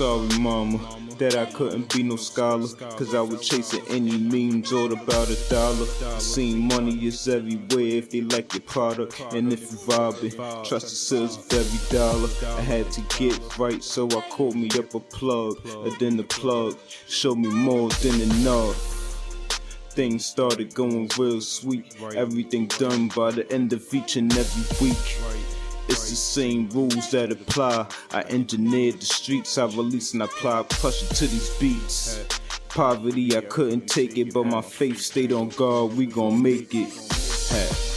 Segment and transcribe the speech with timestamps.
[0.00, 0.78] sorry, mama,
[1.18, 2.66] that I couldn't be no scholar.
[2.96, 5.84] Cause I was chasing any memes all about a dollar.
[6.18, 9.20] Seen money is everywhere if they like your product.
[9.34, 10.30] And if you robbing,
[10.64, 12.30] trust the sales of every dollar.
[12.56, 15.58] I had to get right, so I called me up a plug.
[15.66, 18.96] And then the plug showed me more than enough
[19.90, 21.96] things started going real sweet.
[22.14, 25.39] Everything done by the end of each and every week.
[26.00, 27.86] It's the same rules that apply.
[28.12, 32.24] I engineered the streets, I release and I apply pressure to these beats.
[32.68, 35.96] Poverty, I couldn't take it, but my faith stayed on guard.
[35.96, 37.89] We gon' make it.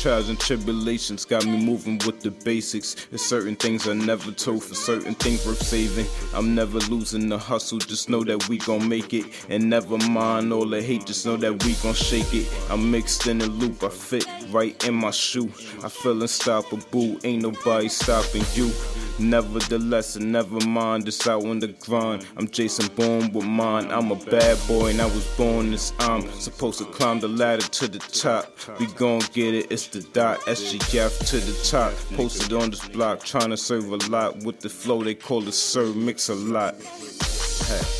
[0.00, 2.94] Trials and tribulations got me moving with the basics.
[3.10, 6.06] There's certain things I never told for certain things worth saving.
[6.32, 9.26] I'm never losing the hustle, just know that we gon' make it.
[9.50, 12.50] And never mind all the hate, just know that we gon' shake it.
[12.70, 15.52] I'm mixed in a loop, I fit right in my shoe.
[15.84, 18.72] I feel unstoppable, ain't nobody stopping you.
[19.18, 22.26] Nevertheless, and never mind, it's out on the grind.
[22.36, 23.90] I'm Jason born with mine.
[23.90, 25.92] I'm a bad boy, and I was born this.
[25.98, 28.56] I'm supposed to climb the ladder to the top.
[28.78, 31.92] We gon' get it, it's the dot SGF to the top.
[32.16, 35.52] Posted on this block, trying to serve a lot with the flow they call the
[35.52, 36.74] serve mix a lot.
[37.66, 37.99] Hey.